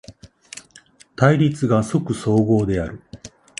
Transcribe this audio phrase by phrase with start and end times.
[1.15, 3.03] 対立が即綜合である。